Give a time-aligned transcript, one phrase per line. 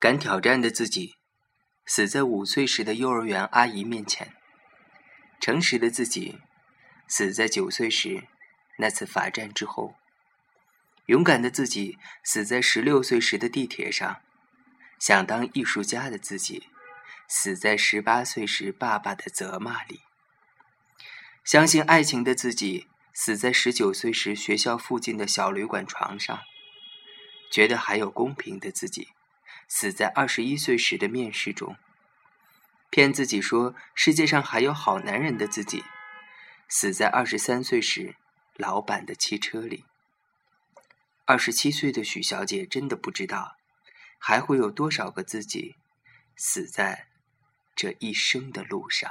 [0.00, 1.16] 敢挑战的自己，
[1.84, 4.28] 死在五岁时的幼儿园阿姨面前；
[5.38, 6.38] 诚实的自己，
[7.06, 8.26] 死在九岁时
[8.78, 9.98] 那次罚站之后；
[11.04, 14.22] 勇敢的自己，死在十六岁时的地铁上；
[14.98, 16.68] 想当艺术家的自己，
[17.28, 19.98] 死在十八岁时爸爸的责骂里；
[21.44, 26.38] 相信爱情的自己，死在十九岁时学校附近的小旅馆床上；
[27.52, 29.08] 觉得还有公平的自己。
[29.72, 31.76] 死在二十一岁时的面试中，
[32.90, 35.84] 骗自己说世界上还有好男人的自己；
[36.68, 38.16] 死在二十三岁时
[38.56, 39.84] 老板的汽车里。
[41.24, 43.56] 二十七岁的许小姐真的不知道，
[44.18, 45.76] 还会有多少个自己
[46.34, 47.06] 死在
[47.76, 49.08] 这一生的路上。